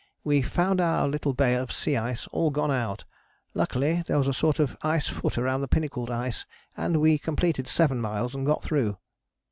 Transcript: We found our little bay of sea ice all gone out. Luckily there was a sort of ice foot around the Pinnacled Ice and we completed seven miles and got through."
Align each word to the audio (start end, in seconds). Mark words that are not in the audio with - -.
We 0.23 0.41
found 0.41 0.81
our 0.81 1.07
little 1.07 1.35
bay 1.35 1.53
of 1.53 1.71
sea 1.71 1.95
ice 1.95 2.25
all 2.31 2.49
gone 2.49 2.71
out. 2.71 3.03
Luckily 3.53 4.01
there 4.07 4.17
was 4.17 4.27
a 4.27 4.33
sort 4.33 4.59
of 4.59 4.75
ice 4.81 5.07
foot 5.07 5.37
around 5.37 5.61
the 5.61 5.67
Pinnacled 5.67 6.09
Ice 6.09 6.47
and 6.75 6.97
we 6.99 7.19
completed 7.19 7.67
seven 7.67 8.01
miles 8.01 8.33
and 8.33 8.43
got 8.43 8.63
through." 8.63 8.97